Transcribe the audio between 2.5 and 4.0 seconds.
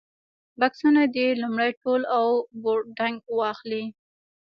بورډنګ واخلي.